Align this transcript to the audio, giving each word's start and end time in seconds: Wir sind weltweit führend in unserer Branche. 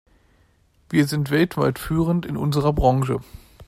Wir 0.89 1.05
sind 1.05 1.29
weltweit 1.29 1.77
führend 1.77 2.25
in 2.25 2.35
unserer 2.35 2.73
Branche. 2.73 3.19